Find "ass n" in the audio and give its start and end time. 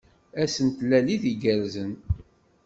0.41-0.67